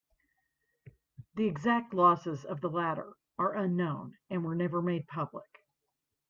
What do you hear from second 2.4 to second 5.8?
of the latter are unknown and were never made public.